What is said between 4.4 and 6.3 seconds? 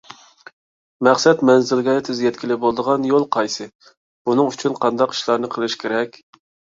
ئۈچۈن قانداق ئىشلارنى قىلىش كېرەك؟